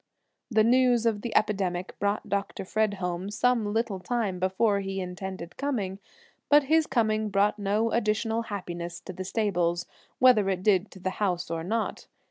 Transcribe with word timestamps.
The 0.49 0.63
news 0.63 1.05
of 1.05 1.21
the 1.21 1.35
epidemic 1.37 1.93
brought 1.99 2.27
Dr. 2.27 2.65
Fred 2.65 2.95
home 2.95 3.29
some 3.29 3.71
little 3.71 3.99
time 3.99 4.39
before 4.39 4.79
he 4.79 4.99
intended 4.99 5.57
coming, 5.57 5.99
but 6.49 6.63
his 6.63 6.87
coming 6.87 7.29
brought 7.29 7.59
no 7.59 7.91
additional 7.91 8.41
happiness 8.49 8.99
to 9.01 9.13
the 9.13 9.23
stables, 9.23 9.85
whether 10.17 10.49
it 10.49 10.63
did 10.63 10.89
to 10.89 10.99
the 10.99 11.11
house 11.21 11.51
or 11.51 11.63
not. 11.63 12.07